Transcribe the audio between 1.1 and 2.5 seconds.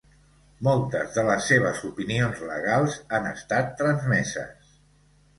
de les seves opinions